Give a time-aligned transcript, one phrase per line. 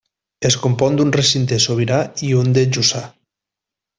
[0.47, 2.01] Es compon d'un recinte sobirà
[2.31, 3.03] i un de jussà.